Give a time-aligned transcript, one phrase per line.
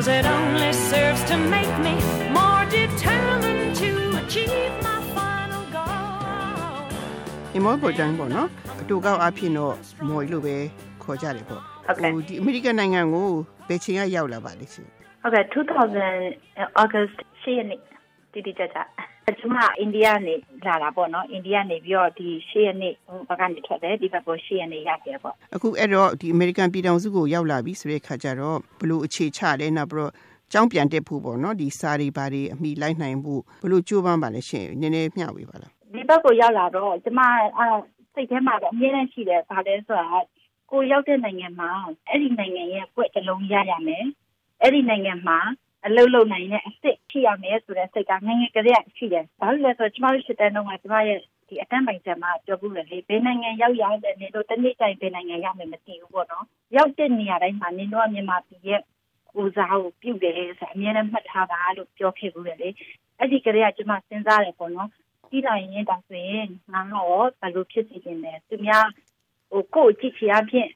[0.00, 1.94] Cause it only serves to make me
[2.38, 3.90] more determined to
[4.22, 6.80] achieve my final goal
[7.52, 8.48] ဒီမောပေါ်တိုင်းပေါ့နော်
[8.80, 9.74] အတူကောက်အဖြစ်တော့
[10.08, 10.56] မော်လို့ပဲ
[11.02, 13.28] ခေါ်ကြတယ်ပေါ့ ဟုတ်ကဲ့ ဒီအမေရိကန်နိုင်ငံကို
[13.68, 14.88] ဘယ်ချိန်ကရောက်လာပါလဲရှင်
[15.22, 17.80] ဟုတ်ကဲ့2000 August 10ရက်နေ့
[18.32, 18.78] တိတိကျကျ
[19.39, 30.11] ကျွန်မအိန္ဒိယနေလာတာပေါ့နော်အိန္ဒိယနေပြီးတော့ဒီ10ရက်နေ့ဟိုဘက်ကနေထွက်တယ်ဒီဘက်ကို10ရက်နေ့ရောက်တယ်ပေါ့အခုအဲ့တော့ဒီအမေရိကန်ပြည်ထောင်စုကိုရောက်လာပြီဆိုတဲ့ခါကျတော့ဘလို့အခြေချလဲနောက်ပြီးတော့
[30.51, 37.19] ကျောင်းပြန်တက်ဖို့ပေါ့နော်ဒီစာတွေဘာတွေအမိလိုက်နိုင်ဖို့ဘလို့ကြိုးပမ်းပါလဲရှင်နည်းနည်းမျှဝေပါလားဒီဘက်ကိုရောက်လာတော့ကျမ
[37.57, 37.65] အဲ
[38.13, 40.07] စိတ်ထဲမှာတော့အမြဲတမ်းရှိတယ်ဗာလဲဆိုတာ
[40.71, 41.69] ကိုရောက်တဲ့နိုင်ငံမှာ
[42.07, 44.05] အဲ့ဒီနိုင်ငံရဲ့ပွက်တစ်လုံးရရမယ်
[44.61, 45.39] အဲ့ဒီနိုင်ငံမှာ
[45.85, 58.81] အလုပ်လုပ်နိုင်တဲ့အစ်စ်ရှိရမယ်ဆိုတဲ့စိတ်ကငယ်ငယ်ကလေးကရှိတယ်ဘာလို့လဲဆိုတော့ကျမတို့ရှစ်တန်းတော့ကကျမရဲ့ဒီအတန်းပိုင်ချက်မှာပြောဘူးလေဘယ်နိုင်ငံရောက်ရောက်တဲ့နေတော့တနေ့တိုင်းဘယ်နိုင်ငံရောက်မယ်မသိဘူးပေါ့နော်ရောက်တဲ့နေရာတိုင်းမှာနေတော့မြန်မာပြည်ရဲ့
[59.35, 62.53] ကိုစားကိုပြုတ်တယ်ဆိုအမြဲတမ်းမှတ်ထားပါလို့ပြောခဲ့ဘူးလေ
[63.17, 64.89] အဲ့ဒီကလေးကကျမစဉ်းစားတယ်ပေါ့နော်
[65.29, 68.85] ပြီးလာရင်ဒါဆိုရင်ငါတော့ဘယ်လိုဖြစ်စီနေလဲသူများ
[69.51, 70.69] ဟိုကိုယ့်ကြည့်ချင်အဖြစ်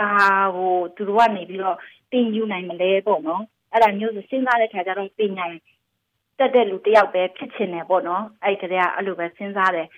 [0.00, 0.08] အာ
[0.54, 1.76] ဟိုသူတို့ကနေပြီးတော့
[2.12, 3.42] တင်ယူနိုင်မလဲပေါ့နော်
[3.72, 5.46] အဲ့ဒါမျိုးဆိုစဉ်းစားတဲ့ခါကျတော့ပညာ
[6.38, 9.88] တက်တဲ့လူတယောက်ပဲဖြစ်ချင်တယ်ပေါ့နော်အဲ့ဒီကလေးကအဲ့လိုပဲစဉ်းစားတယ်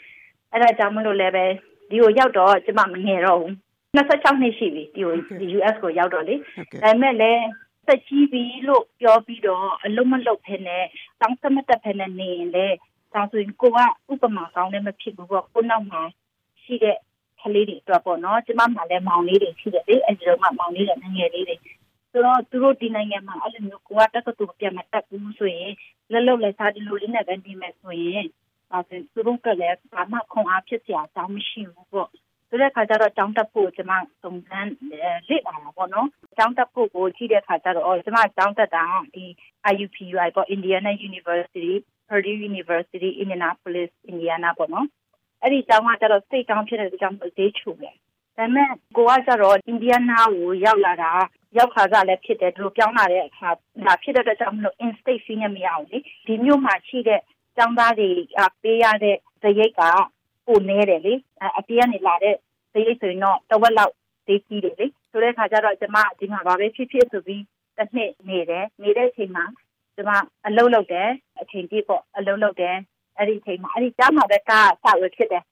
[0.52, 1.44] အဲ့ဒါကြောင့်မလို့လည်းပဲ
[1.90, 3.52] ဒီကိုရောက်တော့ကျမမငယ်တော့ဘူး
[3.96, 7.42] 26နှစ်ရှိပြီဒီကိုဒီ US ကိုရောက်တော့လေဟုတ်ကဲ့ဒါပေမဲ့လည်း
[7.86, 10.78] သက်ကြီးပြီလို့ပြောပြီးတော့အလုံးမလုံးဖ ೇನೆ
[11.20, 12.66] တောင်းတမတက်ဖ ೇನೆ နေရင်လေ
[13.14, 13.78] ဒါဆိုရင်ကိုက
[14.12, 16.02] ဥပမာကောင်းလည်းမဖြစ်ဘူးပေါ့ကိုနောက်မှာ
[16.62, 16.96] ရှိတဲ့
[17.40, 21.56] ကလေးတွေအတွက်ပေါ့နော်ကျမမှလည်းမောင်လေးတွေရှိတယ်လေအဲဒီတော့မှမောင်လေးတွေငယ်လေးတွေ
[22.14, 25.72] ဆိုတော့သူတို့ဒီနိုင်ငံမှာအဲ့လိုမျိုးကိုကတက္ကသိုလ်ပြန်မတက်ဘူးဆိုရင်
[26.12, 28.26] လက်လုံးလက်စားဒီလိုလေးနဲ့ပဲနေမယ်ဆိုရင်
[28.70, 32.08] ဒါဆိုရင်သူတို့ကလည်းဘာမှခွန်အားဖြစ်စရာအကြောင်းမရှိဘူးပေါ့
[32.48, 34.70] ဆိုတဲ့ခါကျတော့ကျောင်းတက်ဖို့ကျွန်မစုံစမ်း
[35.28, 38.84] လေ့လာတာပေါ့နော်ကျောင်းတက်ဖို့ကိုကြည့်တဲ့ခါကျတော့အော်ကျွန်မကျောင်းတက်တာ
[39.14, 39.24] ဒီ
[39.72, 41.72] IUPUI ပေါ့ Indiana University
[42.08, 44.86] Purdue University Indianapolis Indiana ပေါ့နော်
[45.42, 47.96] အဲ့ဒီကျောင်းကကျတော့စိတ်ကောင်းဖြစ်တဲ့ကျောင်းကိုဈေးချိုတယ်
[48.36, 51.12] ဒါပေမဲ့ကိုကကျတော့ Indiana ကိုရောက်လာတာ
[51.56, 53.48] ရောက်ခါကလည်းဖြစ်တယ်ဒီလိုပြောင်းလာတဲ့အခါ
[53.86, 57.20] ဒါဖြစ်တဲ့အတွက်ကြောင့်မလို့ in state fee နဲ့မရအောင်လေဒီမျိုးမှာရှိတဲ့
[57.56, 58.08] ကျောင်းသားတွေ
[58.62, 59.80] ပေးရတဲ့ဇရိတ်က
[60.46, 61.14] ပိုနေတယ်လေ
[61.58, 62.36] အပြေးကနေလာတဲ့
[62.72, 63.92] ဇရိတ်ဆိုရင်တော့တဝက်လောက်
[64.26, 67.42] သေးကြီးတယ်လေဆိုတဲ့အခါကျတော့ကျမဒီမှာဘာပဲဖြစ်ဖြစ်ဆိုပြီး
[67.76, 69.44] တစ်နှစ်နေတယ်နေတဲ့အချိန်မှာ
[69.96, 70.10] ကျမ
[70.46, 71.10] အလုပ်လုပ်တယ်
[71.40, 72.76] အချိန်ပြည့်ပေါ့အလုပ်လုပ်တယ်
[73.18, 75.44] အဲ့ဒီအချိန်မှာအဲ့ဒီကျောင်းမှာပဲကားစဝယ်ဖြစ်တယ်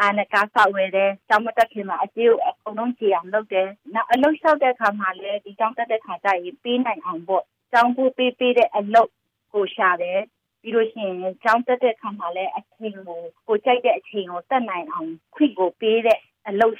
[0.00, 9.10] အာနဲ့ကားစဝယ်တယ်ကျောင်းမတက်ခင်မှာအကျေးကိုအ ကုန်လုံးကြည့်အောင်လုပ်တယ်နောက်အလုပ်လျှောက်တဲ့အခါမှာလည်းဒီကျောင်းတက်တဲ့ခါကျရင်ပေးနိုင်အောင်ပေါ့ကျောင်းဖို့ပေးပေးတဲ့အလုပ်
[9.54, 10.20] ကိုရှာတယ်
[10.62, 16.18] ပြီးလို့ရှိရင်ကျောင်းတက်တဲ့ခါမှာလည်းအချိန်ကိုကိုကြိုက်တဲ့အချိန်ကိုတက်နိုင်အောင်ခွင့်ကိုပေးတဲ့
[16.48, 16.76] အလုပ်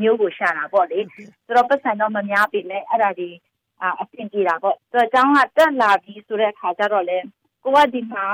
[0.00, 3.28] မျိုးကိုရှာတာပေါ့လေဆိုတော့ပတ်စံတော့မများပြီလေအဲ့ဒါဒီ
[3.82, 7.18] အာအဆင်ပြေတာပေါ့ဆိုတော့ကျောင်းကတက်လာပြီဆိုတဲ့အခါကျတော့လေ
[7.64, 8.26] ကိုကဒီမှာ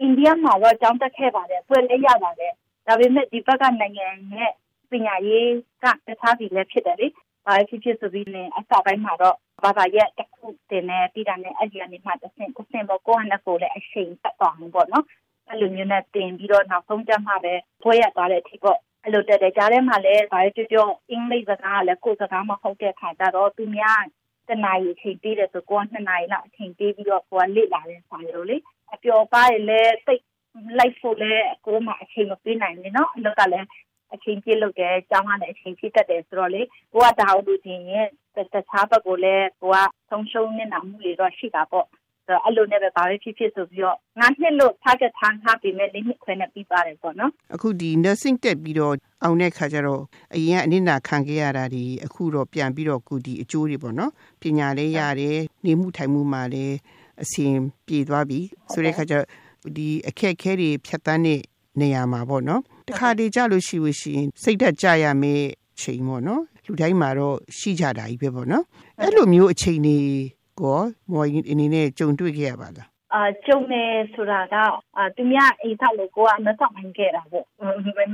[0.00, 2.52] အိန္ဒိယမှာတော့ကျောင်းတက်ခဲ့ပါတယ်ပွဲလေးရပါတယ်
[2.86, 4.52] ဒါပေမဲ့ဒီဘက်ကနိုင်ငံရဲ့
[4.91, 5.49] ပညာရေး
[5.83, 7.07] ကတခြားစီလည်းဖြစ်တယ်လေ
[7.45, 15.05] ဘာဖြစ်ဖြစ်ဆိုပြီးနေအစပိုင်းမှာတော့ဘာသာရဲ့တစ်ခုတင်နေပြီးတာနဲ့အဲ့ဒီကနေမှတစ်ဆင့်တစ်ဆင့်ပေါ့ကိုကလည်းကိုလည်းအချိန်တက်သွားမှာပေါ့နော်
[15.49, 17.53] အဲ့လိုမျိုးနဲ့တင်ပြီးတော့နောက်ဆုံးကျမှပဲ
[17.83, 24.01] ပွဲရသွားတဲ့အထိပေါ့အဲ့လိုတက်တယ်ကြားထဲမှာလည်းဘာပြောပြောအင်္ဂလိပ်စကားကလည်းကိုယ်စကားမဟုတ်တဲ့ခါကျတော့သူများ
[24.49, 28.57] တနာရီအချိန်ပေးတယ်ဆိုကိုက2နာရီလောက်အချိန်ပေးပြီးတော့ကိုကလေ့လာတဲ့ဆိုင်လိုလေ
[28.93, 30.23] အပျော်ပါးရလည်းစိတ်
[30.77, 33.67] လိုက်ဖို့လည်းကိုမှအချိန်မပေးနိုင်ဘူးเนาะအလုပ်ကလည်း
[34.14, 36.62] အချိန်ပြည့်လုပ်တယ်ကျောင်းကလည်းအချိန်ပြည့်တတ်တယ်ဆိုတော့လေ
[36.92, 38.06] ကိုကဒါဟုတ်လို့ချင်းရင်
[38.36, 38.38] တ
[38.70, 39.78] ခြားဘက်ကိုလည်းကိုက
[40.10, 41.86] ဆုံးရှုံးနေတာမှုတွေတော့ရှိတာပေါ့
[42.26, 48.94] ဆိုတော့အဲ့လိုနဲ့ပဲဘာပဲဖြစ်ဖြစ်ဆိုပြီးတော့ငါနှစ်လို့ target ထားထားပြီးမဲ့လေးနှစ်ခွဲနဲ့ပြီးပါတယ်ပေါ့နော်အခုဒီ nursing တက်ပြီးတော့
[49.24, 50.02] အောင်တဲ့ခါကျတော့
[50.34, 54.12] အရင်ကအနစ်နာခံခဲ့ရတာဒီအခုတော့ပြန်ပြီးတော့ကုဒီအကျိုးတွေပေါ့နော်
[54.42, 56.76] ပညာလည်းရတယ်နေမှုထိုင်မှုမှာလည်း
[57.22, 57.54] အဆင်
[57.86, 58.38] ပြေသွားပြီ
[58.72, 59.26] ဆိုတဲ့ခါကျတော့
[59.76, 61.40] ဒီအခက်အခဲတွေဖြတ်တန်းတဲ့
[61.80, 65.46] နေရာမှာပေါ့နော်တခါတည်းကြလို့ရှိလို့ရှိရင်စိတ်ဓာတ်ကြရမယ့်
[65.80, 68.64] ချိန်ပေါ့နော်လူတိုင်းမှာတော့ရှိကြတာကြီးပဲပေါ့နော်
[69.00, 69.98] အဲ့လိုမျိုးအချိန်တွေ
[70.60, 70.78] ကော
[71.12, 73.82] မော်ရင်အနေနဲ့ကြုံတွေ့ခဲ့ရပါလားအာကျုံနေ
[74.14, 74.54] ဆိုတာက
[74.96, 77.44] အာသူများအိမ်ထောက်လို့ကိုကမတော့နိုင်ခဲ့တာပေါ့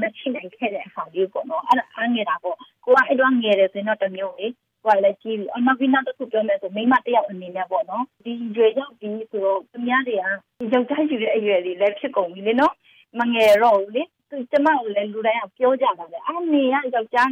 [0.01, 4.49] မချိနိုင်ခဲ့တဲ့အခါလေးပေါ့နော်အဲ့ဒါအားငယ်တာပေါ့ကိုကအဲ့တော့ငယ်တယ်ဆိုရင်တော့တစ်မျိုးလေ
[4.85, 12.75] ကိုကလည်းကြီးပြီအမကနောက်တစ်ခုပြောမယ်ဆိုမိမတယောက်အနေနဲ့ပေါ့နော်ဒီရွယ်ရောက်ပြီးဆိုတော့သူများတွေကယောက်ျားယူတဲ့အရွယ်လေးလည်းဖြစ်ကုန်ပြီလေနော်
[13.19, 17.31] မငယ်တော့ဘူးလေ သူကျမကိုလည်းလူတိုင်းကပြောကြတာလေအမေကယောက်ျား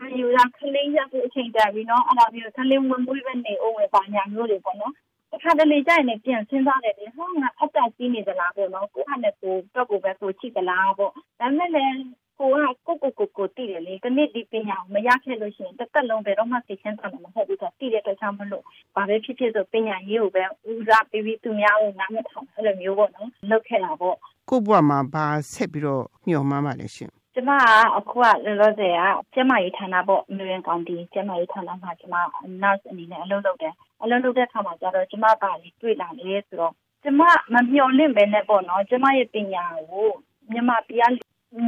[0.00, 4.94] မယူတာခလေးရဖို့အချိန်တန်ပြီနော်အဲ့ဒါပြီးတော့ခလေးဝင်မွေးပဲနေအောင်ပဲပါညာမျိုးတွေပေါ့နော်
[5.34, 11.94] အခါတလေကြရင်လည်းပြန်စဉ်းစားတယ်လေဟောငါအသက်ကြီးနေသလားပေါ့နော်ကိုကလည်းကိုတော့ကိုပဲကိုချိသလားပေါ့ဒါပေမဲ့လည်း
[12.38, 12.54] ကိုက
[12.86, 18.64] ကိုကိုကိုကိုတည်တယ်လေဒီနေ့ဒီပညာကိုမရခဲ့လို့ရှိရင်တစ်သက်လုံးဘယ်တော့မှသိချင်တာမဟုတ်ဘူးဆိုတည်တဲ့အတွက်ကြောင့်မလို့
[18.94, 24.16] ဘာပဲဖြစ်ဖြစ်ဆိုပညာရေးကိုပဲဦးစားပေးပြီးသူများကိုနားမထောင်အဲ့လိုမျိုးပေါ့နော်လုပ်ခဲ့တာပေါ့
[24.50, 27.62] ကိုယ့်ဘဝမှာဘာဆက်ပြီးတော့မျှော်မှန်းပါလဲရှင်ကျမက
[27.96, 29.00] အခုကလောလောဆယ်က
[29.34, 32.14] ကျမရေးဌာနပေါ့အမျိုးရင်ကောင်တီကျမရေးဌာနမှာကျမ
[32.62, 37.20] nurse အနေနဲ့အလုပ်လုပ်တယ်အလုပ်လုပ်တဲ့အခါမှာကျတော့ကျမကလေတွေ့လာလေဆိုတော့ကျမ
[37.52, 40.08] မမျှော်လင့်ပဲနဲ့ပေါ့နော်ကျမရဲ့ပညာကို
[40.50, 41.00] မြန်မာပြည်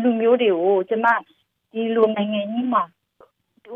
[0.03, 1.07] လူမျိုးတွေကိုကျမ
[1.73, 2.83] ဒီလိုနိုင်ငံကြီးမှာ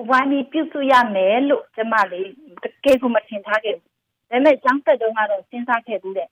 [0.08, 2.28] ဝိုင်းပြီးပြုစုရမယ်လို့ကျမလေး
[2.62, 3.96] တကယ်ကိုမထင်ထားခဲ့ဘူးဒါ
[4.30, 6.28] ပေမဲ့ကျောင်းသက်တုန်းကတော့စဉ်းစားခဲ့ဘူးတဲ့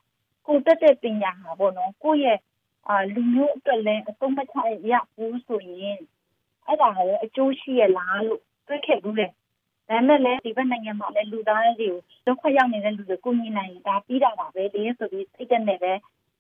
[0.47, 2.39] ကိုတက်တဲ့ပညာဟာပေါ့နော်ကိုရဲ့
[2.89, 4.57] အာလူမျိုးအတွက်လည်းအသုံးမချ
[4.91, 5.99] ရဘူးဆိုရင်
[6.67, 9.35] အဲ့ဒါကိုအကျိုးရှိရလားလို့တွေးခဲ့ဘူးလေဒါ
[9.89, 15.93] ပေမဲ့လည်းဒီဘက်နိုင်ငံမှာလည်းလူသားတွေကိုဒုက္ခရောက်နေတဲ့လူတွေကိုညီနိုင်ရင်ဒါပြီးတာပါပဲလေဆိုပြီးစိတ်တက်နေပဲ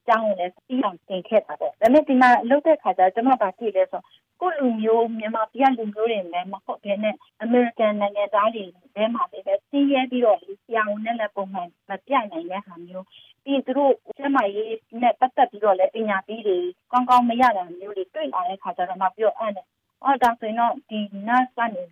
[0.07, 4.03] ကျောင်းကိုလည်းပြီးအောင်သင်ခဲ့တာပေါ့ဒါပေမဲ့ဒီမှာလုပ်တဲ့ခါကျကျွန်မပါကြည့်လဲဆို
[4.41, 8.65] ကိုလူမျိုးမြန်မာပြည်လူမျိုးတွေလည်းမဟုတ်ဘဲနဲ့အမေရိကန်နိုင်ငံသားတွေ
[8.95, 13.07] လည်းမှာလည်းပဲစီးရဲပြီးတော့ဆရာဝန်နဲ့လည်းပုံမှန်မပြနိုင်တဲ့ဟာမျိုး
[13.45, 16.59] ပြီးသူတို့ကျမရေးနဲ့ပတ်သက်ပြီးတော့လည်းပညာပေးတွေ
[16.93, 19.67] ကောင်းကောင်းမရတာမျိုးတွေတွေ့လာတဲ့ခါကျတော့မှပြောအဲ့နဲ့
[20.05, 21.85] အော်ဒါဆိုရင်တော့ဒီ nurse ကနေ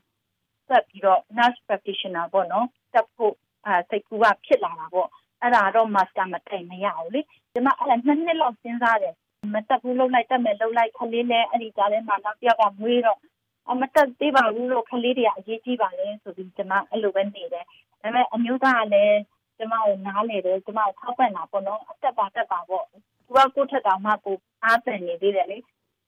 [0.69, 3.35] ဆက်ပြီးတော့ nurse practitioner ပေါ့နော်တက်ဖို့
[3.67, 5.09] အဲစိတ်ကူကဖြစ်လာတာပေါ့
[5.43, 7.27] အဲ့ဒါတော့ master မတိုင်မရဘူးလေဒီ
[7.67, 9.15] မှာအဲ့ဒါနှစ်နှစ်လောက်စဉ်းစားတယ်
[9.55, 13.19] မတက်ဘူးလှုပ်လိုက်တက်မယ်လှုပ်လိုက်ခလေးနဲ့အဲ့ဒီကြားထဲမှာနောက်တစ်ယောက်ကမွေးတော့
[13.71, 17.71] အမတက်သေးပါဘူးလို့ခလေးတွေကအရေးကြီးပါလေဆိုပြီးကျွန်မအဲ့လိုပဲနေတယ်ဒါ
[18.03, 19.19] ပေမဲ့အမျိုးသားကလည်း
[19.57, 22.99] ကျွန်မကိုနားလေတယ်ကျွန်မကိုထောက်ပံ့တာပေါ့နော်အတက်ပါတက်ပါပေါ့သူ
[23.37, 25.59] ကကိုထက်တောင်မှကိုအားပန်နေသေးတယ်လေ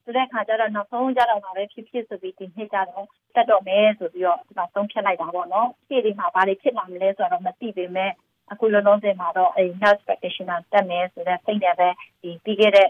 [0.05, 8.11] ဆိုတဲ့ခါကျတော့နောက်ဆုံးကျတော့မှာပဲဖြစ်ဖြစ်ဆိုပြီးဒီနေ့ကျတော့တက်တော့မယ်ဆိုပြီးတော့ဒီမှာဆုံးဖြတ်လိုက်တာပေါ့နော်ဖြည့်ဒီမှာဘာတွေဖြစ်လာမလဲဆိုတော့မသိပေမဲ့
[8.53, 11.89] အခုလောလောဆယ်မှာတော့အဲ nurse practitioner တက်မယ်ဆိုတဲ့စိတ်နဲ့ပဲ
[12.23, 12.89] ဒီပြီးခဲ့တဲ့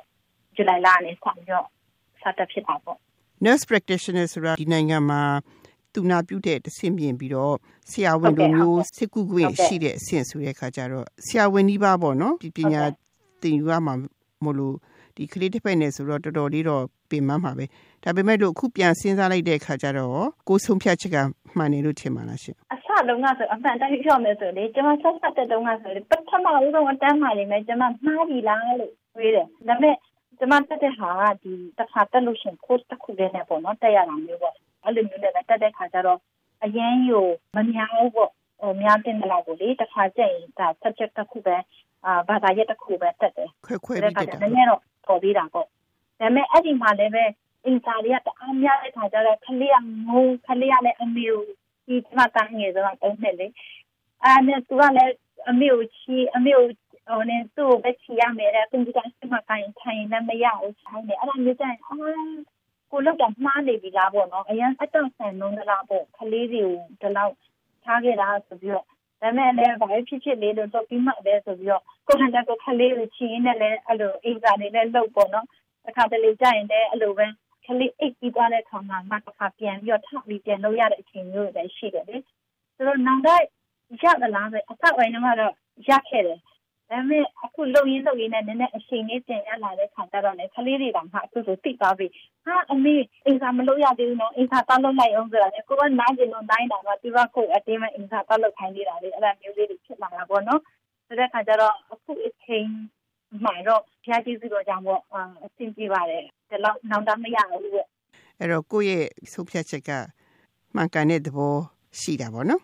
[0.56, 1.66] July လကနေစပြီးတော့
[2.22, 2.96] စတက်ဖြစ်တာပေါ့
[3.44, 5.22] nurse practitioner ဆိုတာဒီနိုင်ငံမှာ
[5.94, 7.54] သူနာပြုတဲ့တဆင့်ပြင်ပြီးတော့
[7.90, 12.82] ဆရာဝန်လိုမျိုးစစ်ကူခွင့်ရှိတဲ့အဆင့်ဆိုတဲ့အခါကျတော့ဆရာဝန်ကြီးပါပေါ့နော်ဒီပညာ
[13.42, 13.94] သင်ယူရမှာ
[14.44, 14.76] မလို့
[15.16, 17.64] ဒီကလေးတစ်ဖက်နဲ့ဆိုတော့တော်တော်လေးတော့ပင်ပန်းပါပဲ
[18.04, 21.16] ဒါပေမဲ့လို့အခုပြန်စဉ်းစားလိုက်တဲ့အခါကျတော့ကိုဆုံးဖြတ်ချက်က
[21.56, 29.96] မှန်တယ်လို့ထင်ပါလားရှင်အစလုံးကဆိုအမှန်တိုင်းပြောမယ်ဆိုလေကျွန်မဆက်ဆက်တဲ့တုန်းကဆိုလေပထမဦးဆုံးအတန်းမှလေးမယ်ကျွန်မမှားပြီလားလို့တွေးတယ်ဒါပေမဲ့
[30.38, 34.54] ကျွန်မတက်တဲ့ဟာကဒီတစ်ခါတက်လို့ရှရင် course တစ်ခုလေးနဲ့ပေါ့နော်တက်ရတာမျိုးပေါ့
[34.84, 36.18] အဲ့လိုမျိုးနဲ့တက်တဲ့ခါကျတော့
[36.64, 37.20] အရင်ယူ
[37.56, 38.30] မများဘူးပေါ့
[38.60, 41.56] ဟိုများတင်တယ်လို့ကိုလေတစ်ခါကျရင်ဒါ subject တစ်ခုပဲ
[42.06, 45.70] အာဘာသာရပ်တစ်ခုပဲတက်တယ်ခွဲခွဲတဲ့ပြီးခါတက်တာကျနည်းနည်းတော့ ပေါ်သေးတာပေါ့ဒါ
[46.20, 47.24] ပေမဲ့အဲ့ဒီမှာလည်းပဲ
[47.66, 49.76] အင်စာတွေကတအားများတဲ့ခါကျတော့ခလေးက
[50.08, 51.42] ငုံခလေးကလည်းအမေကို
[51.86, 53.46] ဒီမှာတန်းငယ်တော့တုံးနေလေ
[54.24, 55.14] အဲ့နဲ့သူကလည်း
[55.50, 56.66] အမေကိုချီအမေကို
[57.08, 61.96] ဟိုနေသူ့ကိုပဲချီရမယ်တဲ့ကွန်ပျူတာစမကိုင်းထိုင်နေမရဘူးထိုင်နေအဲ့ဒါမျိုးကျရင်အာ
[62.90, 67.34] ကိုလောက်တော့မှားနေပြီလားပေါ့နော်အရင်အတော့ဆန်လုံးလားပေါ့ခလေးတွေကိုဒီလောက်
[67.84, 75.46] ထားခဲ့တာဆိုပြီးတော့ဒါပေမဲ့လည်းဘာဖြစ်ဖြစ်လေးလို့တော့ပြီးမှပဲဆိုပြီးတော့ ကိုယ်တိုင်ကခလေးကိုချီရင်းနဲ့လည်းအဲ့လိုအိမ်စာနေလည်းလုပ်ပေါ့နော်
[75.84, 77.26] တစ်ခါတလေကြာရင်လည်းအဲ့လိုပဲ
[77.66, 82.16] ကလေးအိတ်ပြီးသွားတဲ့ခါမှာမှတစ်ခါပြန်ပြီးတော့ထပ်ပြီးပြန်လုပ်ရတဲ့အချိန်မျိုးတွေရှိတယ်လေ
[82.76, 83.42] ဆိုတော့နောက်တော့
[84.02, 85.52] ရသလားဆိုအဆောက်အအုံကတော့
[85.88, 86.38] ရခဲ့တယ်
[86.90, 92.06] ဒါပေမဲ့အခုလုံရင်းလုံရင်းနဲ့နည်းနည်းအချိန်လေးပြန်ရလာတဲ့ခါကျတော့လေကလေးတွေကမှအခုဆိုသိသွားပြီ
[92.44, 92.94] ဟာအမေ
[93.24, 100.60] အိမ်စာမလုပ်ရသေးဘူးနော်အိမ်စာတောက်လုပ်လိုက်အောင်ဆိုတာလေကိုကနားကျင်လို့တိုင်းတာတော့သူကကိုအတင်းမဲ့အိမ်စာတောက်လုပ်ခိုင်းနေတာလေအဲ့ဒါမျိုးလေးတွေဖြစ်လာတာပေါ့နော်
[101.06, 101.74] ဆိုတဲ့ခါကျတော့
[102.11, 102.67] အခုအချိန်
[103.43, 105.01] မှတော့ဖျားကြည့်စုတော့ကြောင့်ပေါ့
[105.43, 107.87] အဆင်ပြေပါတယ်ဒီလောက်နောက်တော့မရဘူးပေါ့
[108.39, 109.91] အဲ့တော့ကိုယ့်ရဲ့ဆုံးဖြတ်ချက်က
[110.75, 111.53] မှန်ကန်တဲ့သဘော
[111.99, 112.63] ရှိတာပေါ့နော်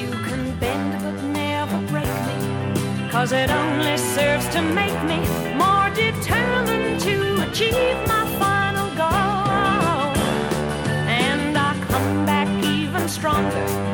[0.00, 2.36] You can bend but never break me,
[3.12, 5.18] cause it only serves to make me
[5.62, 7.14] more determined to
[7.46, 10.12] achieve my final goal.
[11.24, 13.93] And I come back even stronger, not